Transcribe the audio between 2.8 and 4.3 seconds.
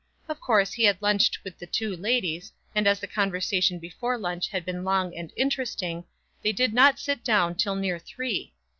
as the conversation before